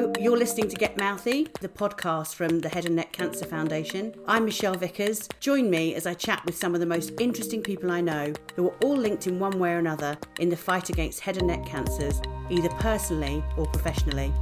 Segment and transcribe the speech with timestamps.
[0.00, 4.14] You're listening to Get Mouthy, the podcast from the Head and Neck Cancer Foundation.
[4.26, 5.28] I'm Michelle Vickers.
[5.40, 8.70] Join me as I chat with some of the most interesting people I know who
[8.70, 11.66] are all linked in one way or another in the fight against head and neck
[11.66, 14.32] cancers, either personally or professionally.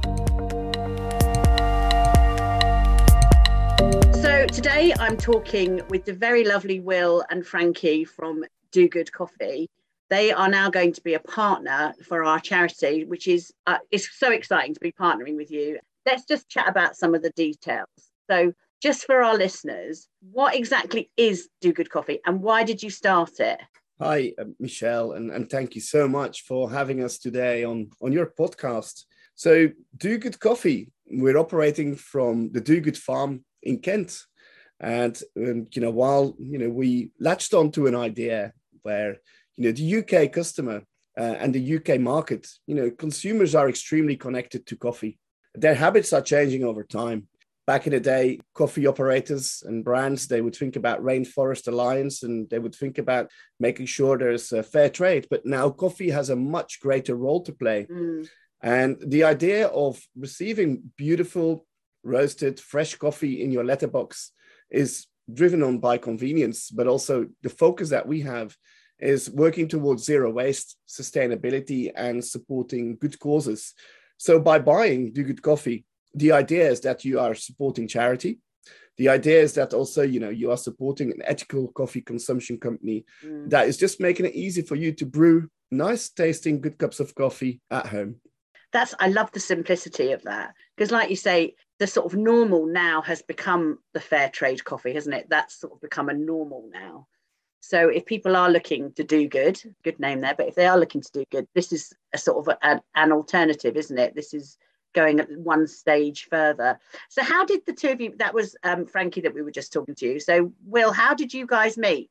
[4.21, 9.69] So today I'm talking with the very lovely Will and Frankie from Do Good Coffee
[10.09, 14.09] they are now going to be a partner for our charity, which is uh, it's
[14.17, 15.79] so exciting to be partnering with you.
[16.05, 17.87] Let's just chat about some of the details.
[18.29, 22.89] So, just for our listeners, what exactly is Do Good Coffee, and why did you
[22.89, 23.59] start it?
[24.01, 28.11] Hi, uh, Michelle, and, and thank you so much for having us today on, on
[28.11, 29.03] your podcast.
[29.35, 34.23] So, Do Good Coffee, we're operating from the Do Good Farm in Kent.
[34.81, 39.17] And, and you know, while you know we latched onto an idea where
[39.57, 40.83] you know the UK customer
[41.19, 45.19] uh, and the UK market, you know, consumers are extremely connected to coffee.
[45.53, 47.27] Their habits are changing over time.
[47.67, 52.49] Back in the day, coffee operators and brands they would think about Rainforest Alliance and
[52.49, 55.27] they would think about making sure there's a fair trade.
[55.29, 57.85] But now coffee has a much greater role to play.
[57.91, 58.27] Mm.
[58.61, 61.65] And the idea of receiving beautiful,
[62.03, 64.31] roasted, fresh coffee in your letterbox
[64.71, 68.55] is driven on by convenience, but also the focus that we have
[68.99, 73.73] is working towards zero waste, sustainability, and supporting good causes.
[74.17, 78.39] So by buying Do Good Coffee, the idea is that you are supporting charity.
[78.97, 83.05] The idea is that also, you know, you are supporting an ethical coffee consumption company
[83.23, 83.49] mm.
[83.49, 87.15] that is just making it easy for you to brew nice tasting good cups of
[87.15, 88.15] coffee at home.
[88.73, 92.65] That's I love the simplicity of that because, like you say, the sort of normal
[92.65, 95.27] now has become the fair trade coffee, hasn't it?
[95.29, 97.07] That's sort of become a normal now.
[97.59, 100.79] So if people are looking to do good, good name there, but if they are
[100.79, 104.15] looking to do good, this is a sort of a, an alternative, isn't it?
[104.15, 104.57] This is
[104.95, 106.79] going one stage further.
[107.09, 109.73] So how did the two of you, that was um, Frankie that we were just
[109.73, 110.21] talking to you.
[110.21, 112.09] So Will, how did you guys meet?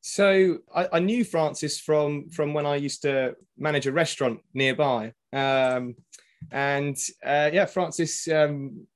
[0.00, 5.12] So I, I knew Francis from from when I used to manage a restaurant nearby.
[5.32, 5.96] Um,
[6.50, 8.86] and uh, yeah, Francis um,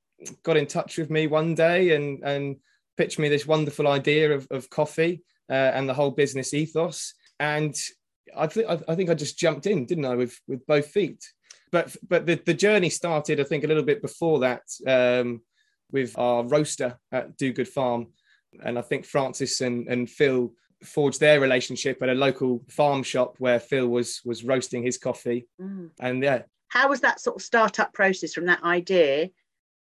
[0.43, 2.57] got in touch with me one day and, and
[2.97, 7.15] pitched me this wonderful idea of, of coffee uh, and the whole business ethos.
[7.39, 7.75] And
[8.37, 11.25] I, th- I think I just jumped in, didn't I, with with both feet.
[11.71, 15.43] But but the, the journey started, I think, a little bit before that um,
[15.91, 18.09] with our roaster at Do Good Farm,
[18.63, 23.37] and I think Francis and and Phil forged their relationship at a local farm shop
[23.39, 25.49] where Phil was was roasting his coffee.
[25.61, 25.91] Mm.
[26.01, 26.43] And yeah,
[26.75, 29.31] how was that sort of startup process from that idea?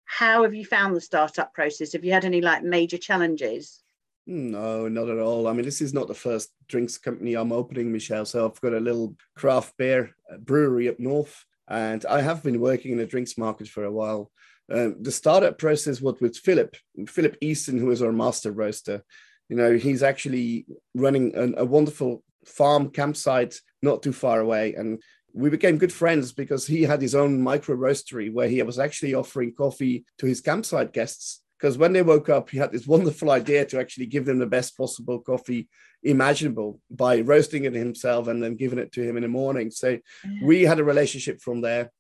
[0.06, 1.94] How have you found the startup process?
[1.94, 3.84] Have you had any like major challenges?
[4.26, 5.48] No, not at all.
[5.48, 8.26] I mean, this is not the first drinks company I'm opening, Michelle.
[8.26, 12.60] So I've got a little craft beer uh, brewery up north, and I have been
[12.60, 14.32] working in the drinks market for a while.
[14.72, 16.76] Um, the startup process was with Philip,
[17.08, 19.04] Philip Easton, who is our master roaster.
[19.48, 25.04] You know, he's actually running an, a wonderful farm campsite not too far away, and
[25.34, 29.14] we became good friends because he had his own micro roastery where he was actually
[29.14, 33.32] offering coffee to his campsite guests because when they woke up, he had this wonderful
[33.32, 35.68] idea to actually give them the best possible coffee
[36.04, 39.70] imaginable by roasting it himself and then giving it to him in the morning.
[39.70, 40.46] So yeah.
[40.46, 41.92] we had a relationship from there.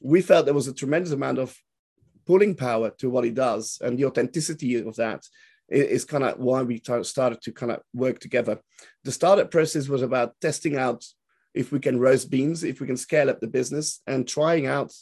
[0.00, 1.56] We felt there was a tremendous amount of
[2.26, 5.24] pulling power to what he does, and the authenticity of that
[5.68, 8.60] is kind of why we started to kind of work together.
[9.04, 11.04] The startup process was about testing out
[11.56, 14.92] if we can roast beans, if we can scale up the business, and trying out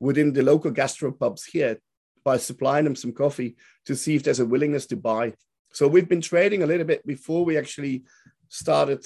[0.00, 1.78] within the local gastropubs here
[2.24, 5.32] by supplying them some coffee to see if there's a willingness to buy.
[5.72, 8.04] So we've been trading a little bit before we actually
[8.48, 9.04] started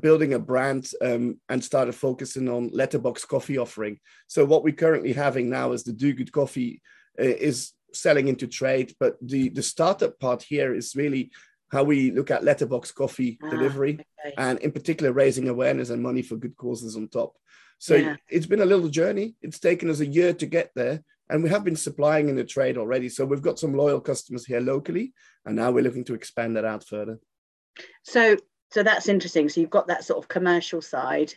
[0.00, 4.00] building a brand um, and started focusing on letterbox coffee offering.
[4.26, 6.82] So what we're currently having now is the Do Good Coffee
[7.18, 11.30] uh, is selling into trade, but the the startup part here is really
[11.72, 13.98] how we look at letterbox coffee ah, delivery
[14.36, 17.34] and in particular raising awareness and money for good causes on top.
[17.78, 18.16] So yeah.
[18.28, 19.34] it's been a little journey.
[19.42, 22.44] It's taken us a year to get there, and we have been supplying in the
[22.44, 23.08] trade already.
[23.08, 25.12] So we've got some loyal customers here locally,
[25.44, 27.18] and now we're looking to expand that out further.
[28.02, 28.36] So,
[28.72, 29.48] so that's interesting.
[29.48, 31.34] So you've got that sort of commercial side,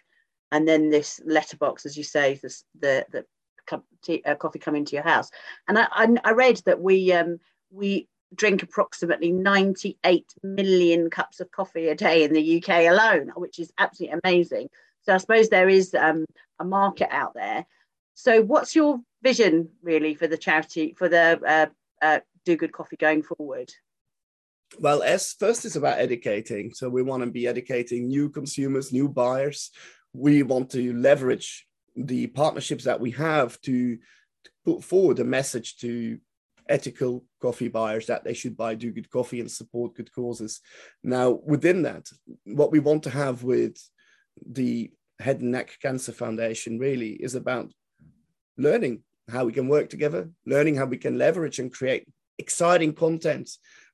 [0.51, 3.25] and then this letterbox, as you say, this, the the
[4.01, 5.29] tea, uh, coffee coming to your house.
[5.67, 7.39] And I, I, I read that we um,
[7.69, 13.59] we drink approximately 98 million cups of coffee a day in the UK alone, which
[13.59, 14.69] is absolutely amazing.
[15.03, 16.25] So I suppose there is um,
[16.59, 17.65] a market out there.
[18.13, 21.65] So what's your vision really for the charity for the uh,
[22.05, 23.71] uh, Do Good Coffee going forward?
[24.77, 26.73] Well, as first is about educating.
[26.73, 29.71] So we want to be educating new consumers, new buyers.
[30.13, 31.65] We want to leverage
[31.95, 33.97] the partnerships that we have to
[34.65, 36.19] put forward a message to
[36.69, 40.61] ethical coffee buyers that they should buy do good coffee and support good causes.
[41.03, 42.09] Now within that
[42.45, 43.77] what we want to have with
[44.45, 47.71] the head and neck cancer foundation really is about
[48.57, 52.07] learning how we can work together learning how we can leverage and create
[52.37, 53.49] exciting content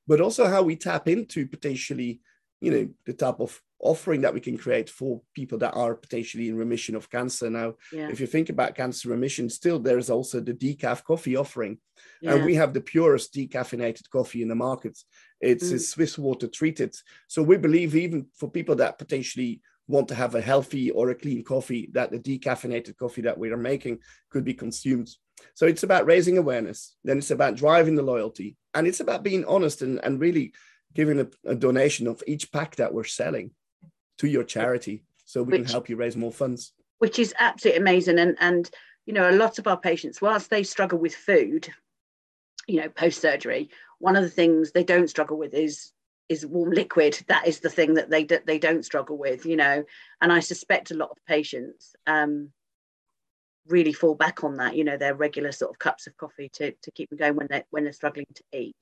[0.06, 2.20] but also how we tap into potentially
[2.60, 6.48] you know the type of offering that we can create for people that are potentially
[6.48, 8.08] in remission of cancer now yeah.
[8.08, 11.78] if you think about cancer remission still there's also the decaf coffee offering
[12.22, 12.34] yeah.
[12.34, 14.98] and we have the purest decaffeinated coffee in the market
[15.40, 15.80] it's mm.
[15.80, 16.94] swiss water treated
[17.28, 21.14] so we believe even for people that potentially want to have a healthy or a
[21.14, 23.98] clean coffee that the decaffeinated coffee that we are making
[24.30, 25.08] could be consumed
[25.54, 29.44] so it's about raising awareness then it's about driving the loyalty and it's about being
[29.44, 30.52] honest and, and really
[30.94, 33.50] giving a, a donation of each pack that we're selling
[34.18, 36.72] to your charity so we which, can help you raise more funds.
[36.98, 38.18] Which is absolutely amazing.
[38.18, 38.70] And and
[39.04, 41.68] you know a lot of our patients whilst they struggle with food
[42.66, 43.70] you know post surgery
[44.00, 45.92] one of the things they don't struggle with is
[46.28, 47.22] is warm liquid.
[47.28, 49.84] That is the thing that they that they don't struggle with you know.
[50.20, 52.50] And i suspect a lot of patients um
[53.66, 56.72] really fall back on that you know their regular sort of cups of coffee to,
[56.82, 58.76] to keep them going when they when they're struggling to eat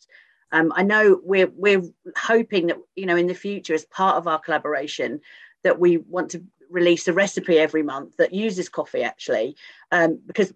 [0.54, 1.82] um, I know we're we're
[2.16, 5.20] hoping that you know in the future, as part of our collaboration,
[5.64, 9.56] that we want to release a recipe every month that uses coffee actually,
[9.90, 10.54] um, because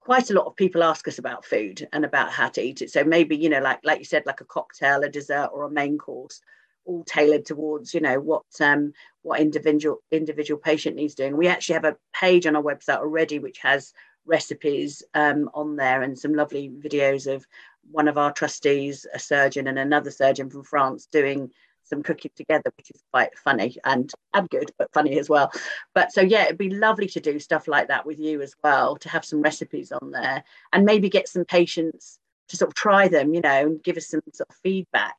[0.00, 2.90] quite a lot of people ask us about food and about how to eat it.
[2.90, 5.70] So maybe you know, like like you said, like a cocktail, a dessert, or a
[5.70, 6.40] main course,
[6.84, 8.92] all tailored towards you know what um,
[9.22, 11.36] what individual individual patient needs doing.
[11.36, 13.92] We actually have a page on our website already which has
[14.28, 17.46] recipes um, on there and some lovely videos of
[17.90, 21.50] one of our trustees, a surgeon, and another surgeon from France doing
[21.88, 25.50] some cooking together, which is quite funny and and good, but funny as well.
[25.94, 28.96] But so yeah, it'd be lovely to do stuff like that with you as well,
[28.96, 32.18] to have some recipes on there and maybe get some patients
[32.48, 35.16] to sort of try them, you know, and give us some sort of feedback.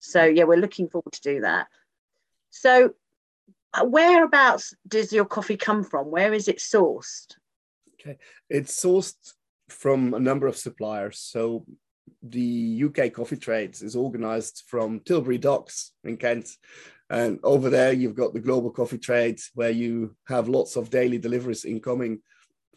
[0.00, 1.68] So yeah, we're looking forward to do that.
[2.50, 2.94] So
[3.74, 6.10] uh, whereabouts does your coffee come from?
[6.10, 7.36] Where is it sourced?
[7.94, 8.18] Okay,
[8.50, 9.34] it's sourced
[9.68, 11.18] from a number of suppliers.
[11.18, 11.64] So
[12.22, 16.48] the UK coffee trades is organized from Tilbury Docks in Kent.
[17.10, 21.18] And over there, you've got the global coffee trades where you have lots of daily
[21.18, 22.20] deliveries incoming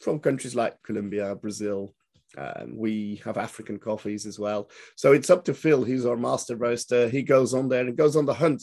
[0.01, 1.94] from countries like Colombia, Brazil.
[2.36, 4.69] And we have African coffees as well.
[4.98, 5.83] So it's up to Phil.
[5.83, 7.07] He's our master roaster.
[7.07, 8.62] He goes on there and goes on the hunt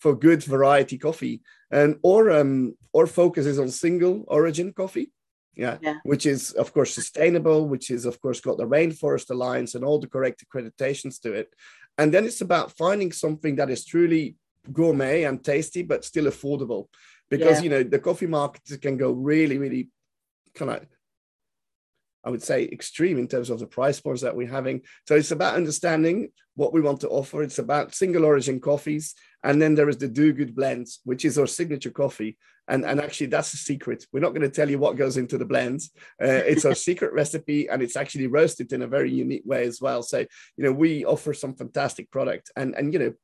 [0.00, 5.12] for good variety coffee and or um or focuses on single origin coffee
[5.54, 9.74] yeah, yeah, which is of course sustainable, which is of course got the Rainforest Alliance
[9.74, 11.52] and all the correct accreditations to it.
[11.98, 14.36] And then it's about finding something that is truly
[14.72, 16.86] gourmet and tasty, but still affordable.
[17.28, 17.64] Because yeah.
[17.64, 19.88] you know the coffee markets can go really, really
[20.54, 20.86] kind of
[22.24, 24.82] I would say extreme in terms of the price points that we're having.
[25.08, 27.42] So it's about understanding what we want to offer.
[27.42, 29.14] It's about single origin coffees.
[29.44, 32.38] And then there is the Do Good blends, which is our signature coffee.
[32.68, 34.06] And, and actually, that's a secret.
[34.12, 35.90] We're not going to tell you what goes into the blends.
[36.22, 39.80] Uh, it's our secret recipe, and it's actually roasted in a very unique way as
[39.80, 40.02] well.
[40.02, 42.50] So, you know, we offer some fantastic product.
[42.56, 43.14] And, and you know,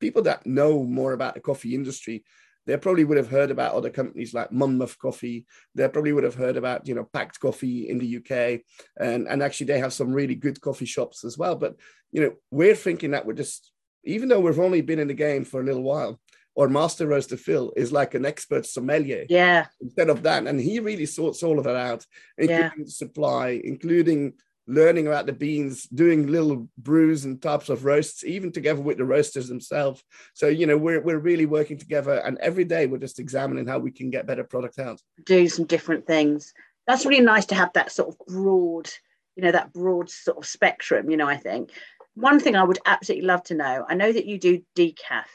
[0.00, 2.24] people that know more about the coffee industry
[2.66, 5.44] they probably would have heard about other companies like Monmouth Coffee.
[5.74, 8.62] They probably would have heard about, you know, Pact Coffee in the UK.
[8.98, 11.56] And, and actually they have some really good coffee shops as well.
[11.56, 11.76] But,
[12.10, 13.70] you know, we're thinking that we're just,
[14.04, 16.20] even though we've only been in the game for a little while,
[16.54, 19.26] or master roaster Phil is like an expert sommelier.
[19.28, 19.66] Yeah.
[19.80, 20.46] Instead of that.
[20.46, 22.06] And he really sorts all of that out,
[22.38, 22.84] including yeah.
[22.86, 24.34] supply, including
[24.66, 29.04] learning about the beans, doing little brews and types of roasts, even together with the
[29.04, 30.02] roasters themselves.
[30.32, 33.78] So, you know, we're, we're really working together and every day we're just examining how
[33.78, 35.00] we can get better product out.
[35.26, 36.54] Do some different things.
[36.86, 38.90] That's really nice to have that sort of broad,
[39.36, 41.70] you know, that broad sort of spectrum, you know, I think.
[42.14, 45.26] One thing I would absolutely love to know, I know that you do decaf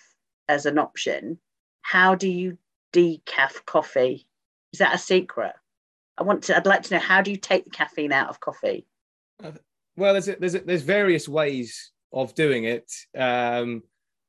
[0.47, 1.39] as an option.
[1.81, 2.57] How do you
[2.93, 4.27] decaf coffee?
[4.71, 5.53] Is that a secret?
[6.17, 8.39] I want to, I'd like to know how do you take the caffeine out of
[8.39, 8.85] coffee?
[9.95, 13.83] Well, there's a, there's a, there's various ways of doing it, um,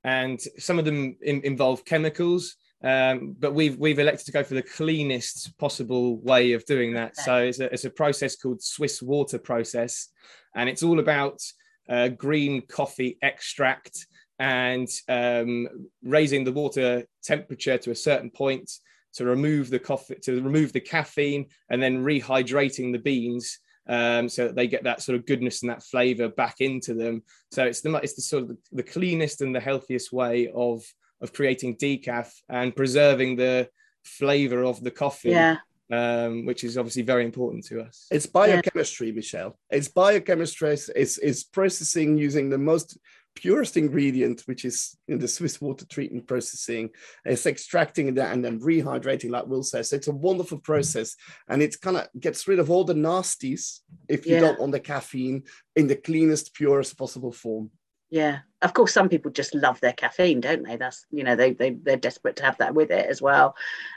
[0.05, 2.57] and some of them in, involve chemicals.
[2.83, 7.17] Um, but we've we've elected to go for the cleanest possible way of doing that.
[7.17, 10.09] So it's a, it's a process called Swiss water process,
[10.55, 11.43] and it's all about
[11.91, 14.07] uh, green coffee extract
[14.39, 15.69] and um,
[16.03, 18.71] raising the water temperature to a certain point
[19.13, 24.47] to remove the coffee to remove the caffeine and then rehydrating the beans um, so
[24.47, 27.23] that they get that sort of goodness and that flavor back into them.
[27.51, 30.83] So it's the it's the sort of the, cleanest and the healthiest way of
[31.21, 33.69] of creating decaf and preserving the
[34.05, 35.31] flavor of the coffee.
[35.31, 35.57] Yeah.
[35.91, 38.07] Um, which is obviously very important to us.
[38.11, 39.15] It's biochemistry, yeah.
[39.15, 39.59] Michelle.
[39.71, 40.71] It's biochemistry.
[40.71, 42.99] It's, it's processing using the most
[43.35, 46.91] purest ingredient, which is in the Swiss water treatment processing.
[47.25, 49.91] It's extracting that and then rehydrating, like Will says.
[49.91, 51.17] So it's a wonderful process,
[51.49, 54.41] and it kind of gets rid of all the nasties if you yeah.
[54.41, 55.45] don't want the caffeine
[55.77, 57.71] in the cleanest, purest possible form.
[58.11, 60.77] Yeah, of course, some people just love their caffeine, don't they?
[60.77, 63.55] That's you know they they they're desperate to have that with it as well.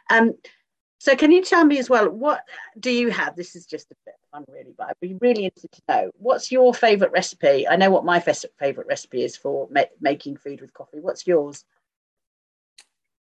[0.09, 0.33] Um,
[1.03, 2.45] so can you tell me as well, what
[2.79, 3.35] do you have?
[3.35, 6.49] This is just a bit fun really, but I'd be really interested to know, what's
[6.49, 7.67] your favourite recipe?
[7.67, 11.01] I know what my favourite recipe is for ma- making food with coffee.
[11.01, 11.65] What's yours?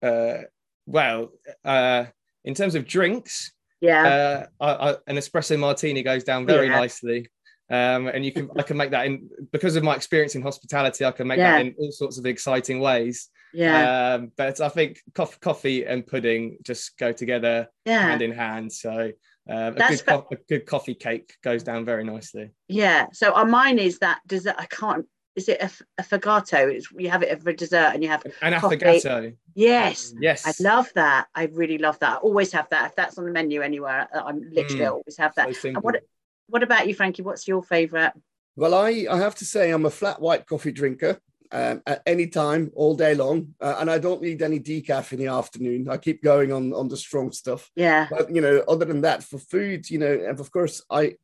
[0.01, 0.43] Uh,
[0.85, 1.33] well,
[1.65, 2.05] uh,
[2.45, 3.51] in terms of drinks,
[3.81, 6.79] yeah, uh, I, I, an espresso martini goes down very yeah.
[6.79, 7.29] nicely.
[7.69, 11.03] Um, and you can I can make that in because of my experience in hospitality,
[11.03, 11.57] I can make yeah.
[11.57, 13.27] that in all sorts of exciting ways.
[13.55, 14.15] Yeah.
[14.15, 18.01] Um, but I think coffee, coffee and pudding just go together yeah.
[18.01, 18.71] hand in hand.
[18.71, 19.11] So
[19.49, 22.51] um, a, good co- a good coffee cake goes down very nicely.
[22.67, 23.07] Yeah.
[23.13, 24.55] So on mine is that dessert.
[24.57, 25.05] I can't.
[25.35, 26.73] Is it a, a affogato?
[26.73, 29.35] It's, you have it for dessert, and you have an affogato.
[29.53, 30.13] Yes.
[30.19, 30.47] Yes.
[30.47, 31.27] I love that.
[31.35, 32.13] I really love that.
[32.13, 32.91] I always have that.
[32.91, 35.55] If that's on the menu anywhere, I'm literally mm, always have that.
[35.55, 36.03] So what
[36.47, 37.23] What about you, Frankie?
[37.23, 38.13] What's your favourite?
[38.55, 41.19] Well, I I have to say I'm a flat white coffee drinker
[41.51, 45.19] um, at any time, all day long, uh, and I don't need any decaf in
[45.19, 45.89] the afternoon.
[45.89, 47.71] I keep going on on the strong stuff.
[47.75, 48.07] Yeah.
[48.09, 51.15] But you know, other than that, for food, you know, and of course, I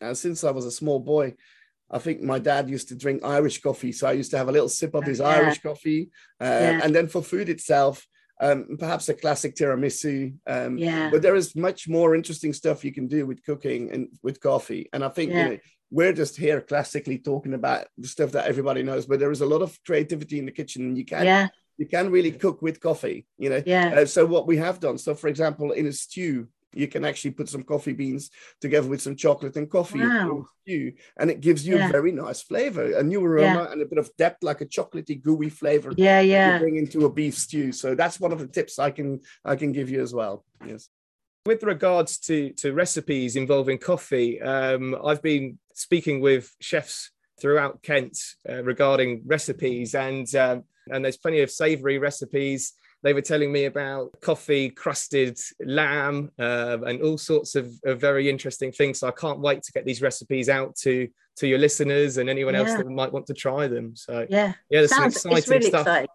[0.00, 1.34] uh, since I was a small boy,
[1.90, 4.52] I think my dad used to drink Irish coffee, so I used to have a
[4.52, 5.28] little sip of his yeah.
[5.28, 6.80] Irish coffee, uh, yeah.
[6.82, 8.06] and then for food itself.
[8.42, 10.34] Um, perhaps a classic tiramisu.
[10.46, 11.10] Um, yeah.
[11.10, 14.88] But there is much more interesting stuff you can do with cooking and with coffee.
[14.94, 15.42] And I think yeah.
[15.42, 15.58] you know,
[15.90, 19.46] we're just here classically talking about the stuff that everybody knows, but there is a
[19.46, 21.48] lot of creativity in the kitchen, and you can yeah.
[21.76, 23.26] you can really cook with coffee.
[23.38, 24.00] You know, yeah.
[24.00, 27.32] Uh, so what we have done, so for example, in a stew, you can actually
[27.32, 28.30] put some coffee beans
[28.60, 30.46] together with some chocolate and coffee wow.
[30.62, 31.88] stew, and it gives you yeah.
[31.88, 33.72] a very nice flavor, a new aroma, yeah.
[33.72, 35.92] and a bit of depth, like a chocolatey, gooey flavor.
[35.96, 36.58] Yeah, yeah.
[36.58, 37.72] bring into a beef stew.
[37.72, 40.44] So that's one of the tips I can I can give you as well.
[40.64, 40.88] Yes.
[41.46, 47.10] With regards to to recipes involving coffee, um, I've been speaking with chefs
[47.40, 48.18] throughout Kent
[48.48, 52.74] uh, regarding recipes, and um, and there's plenty of savoury recipes.
[53.02, 58.28] They were telling me about coffee crusted lamb uh, and all sorts of, of, very
[58.28, 58.98] interesting things.
[59.00, 62.52] So I can't wait to get these recipes out to to your listeners and anyone
[62.54, 62.60] yeah.
[62.60, 63.96] else that might want to try them.
[63.96, 65.86] So yeah, yeah, there's Sounds, some exciting really stuff.
[65.86, 66.08] Exciting.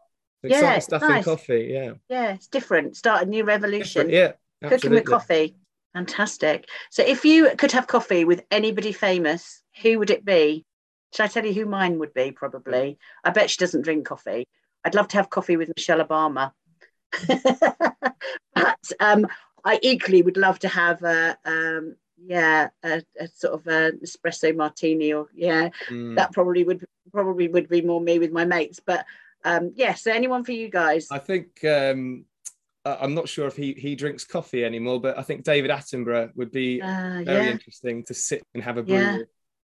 [0.43, 1.17] Exciting yeah, stuff nice.
[1.17, 1.69] in coffee.
[1.72, 2.95] Yeah, yeah, it's different.
[2.95, 4.07] Start a new revolution.
[4.07, 4.31] Different, yeah,
[4.62, 4.77] absolutely.
[4.77, 5.55] cooking with coffee.
[5.96, 6.68] Fantastic.
[6.92, 10.66] So if you could have coffee with anybody famous, who would it be?
[11.14, 12.32] Should I tell you who mine would be?
[12.32, 13.00] Probably.
[13.24, 14.46] I bet she doesn't drink coffee.
[14.84, 16.52] I'd love to have coffee with Michelle Obama.
[18.54, 19.25] but um,
[19.64, 24.54] I equally would love to have a, um, yeah, a, a, sort of an espresso
[24.54, 26.18] martini, or yeah, mm.
[26.18, 28.82] that probably would probably would be more me with my mates.
[28.86, 29.06] But
[29.46, 31.08] um, yeah, so anyone for you guys?
[31.10, 32.25] I think um,
[32.86, 36.36] uh, I'm not sure if he he drinks coffee anymore, but I think David Attenborough
[36.36, 37.51] would be uh, very yeah.
[37.51, 38.96] interesting to sit and have a brew.
[38.96, 39.18] Yeah,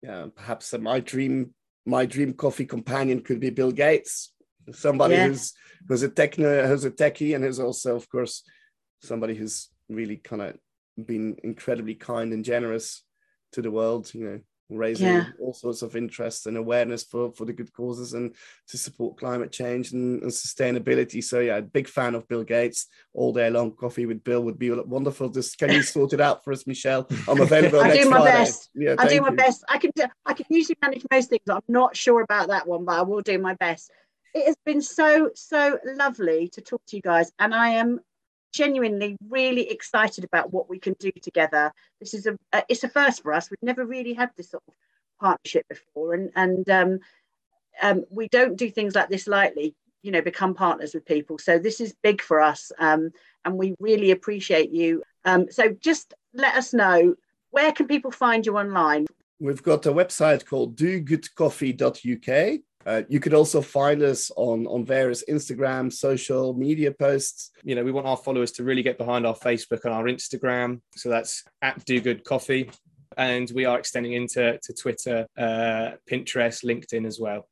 [0.02, 1.54] yeah perhaps uh, my dream
[1.86, 4.34] my dream coffee companion could be Bill Gates,
[4.72, 5.28] somebody yeah.
[5.28, 5.54] who's
[5.88, 8.44] who's a techno who's a techie and who's also, of course,
[9.02, 10.58] somebody who's really kind of
[11.04, 13.04] been incredibly kind and generous
[13.54, 14.14] to the world.
[14.14, 15.26] You know, raising yeah.
[15.40, 18.36] all sorts of interest and awareness for, for the good causes and
[18.68, 21.24] to support climate change and, and, sustainability.
[21.24, 22.88] So yeah, big fan of Bill Gates.
[23.14, 25.30] All day long, coffee with Bill would be wonderful.
[25.30, 27.08] Just can you sort it out for us, Michelle?
[27.28, 27.80] I'm available.
[27.80, 28.38] I do my Friday.
[28.38, 28.70] best.
[28.76, 29.36] Yeah, I do my you.
[29.36, 29.64] best.
[29.70, 31.44] I can do, I can usually manage most things.
[31.50, 33.92] I'm not sure about that one, but I will do my best.
[34.34, 38.02] It has been so so lovely to talk to you guys, and I am
[38.58, 41.72] genuinely really excited about what we can do together.
[42.00, 43.52] This is a, a it's a first for us.
[43.52, 44.74] We've never really had this sort of
[45.22, 47.00] partnership before, and and um,
[47.82, 49.76] um, we don't do things like this lightly.
[50.02, 51.38] You know, become partners with people.
[51.38, 53.12] So this is big for us, um,
[53.46, 55.04] and we really appreciate you.
[55.24, 57.16] Um, so just let us know
[57.52, 59.06] where can people find you online.
[59.40, 65.22] We've got a website called dogoodcoffee.uk uh, you could also find us on, on various
[65.30, 67.52] Instagram, social media posts.
[67.62, 70.80] You know, we want our followers to really get behind our Facebook and our Instagram.
[70.96, 72.72] So that's at Do Good Coffee.
[73.18, 77.50] And we are extending into to Twitter, uh, Pinterest, LinkedIn as well.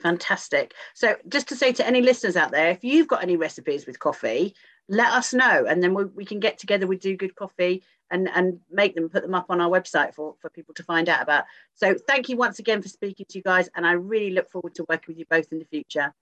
[0.00, 0.74] Fantastic.
[0.94, 3.98] So, just to say to any listeners out there, if you've got any recipes with
[4.00, 4.54] coffee,
[4.88, 8.28] let us know, and then we, we can get together with Do Good Coffee and
[8.34, 11.22] and make them put them up on our website for for people to find out
[11.22, 14.48] about so thank you once again for speaking to you guys and i really look
[14.50, 16.14] forward to working with you both in the future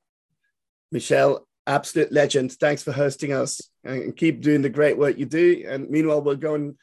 [0.90, 2.52] michelle Absolute legend.
[2.52, 5.64] Thanks for hosting us and keep doing the great work you do.
[5.68, 6.74] And meanwhile, we'll go and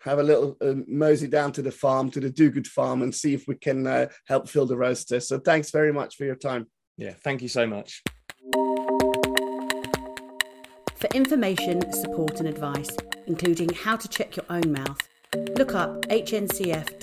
[0.00, 3.14] have a little uh, mosey down to the farm, to the Do Good farm, and
[3.14, 5.20] see if we can uh, help fill the roaster.
[5.20, 6.68] So thanks very much for your time.
[6.96, 8.02] Yeah, thank you so much.
[11.00, 12.94] For information, support, and advice,
[13.26, 14.98] including how to check your own mouth,
[15.56, 17.00] look up hncf.org.uk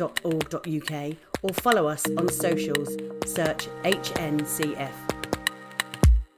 [1.42, 2.96] or follow us on socials.
[3.25, 5.06] Search HNCF.